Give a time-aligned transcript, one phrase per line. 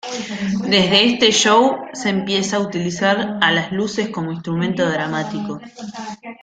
[0.67, 5.61] Desde este show se empieza a utilizar a las luces como instrumento dramático.